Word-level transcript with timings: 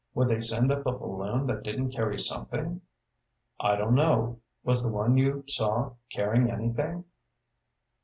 Would 0.15 0.29
they 0.29 0.39
send 0.39 0.71
up 0.71 0.87
a 0.87 0.93
balloon 0.97 1.45
that 1.45 1.61
didn't 1.61 1.91
carry 1.91 2.17
something?" 2.17 2.81
"I 3.59 3.75
don't 3.75 3.93
know. 3.93 4.39
Was 4.63 4.83
the 4.83 4.91
one 4.91 5.15
you 5.15 5.43
saw 5.47 5.91
carrying 6.09 6.49
anything?" 6.49 7.03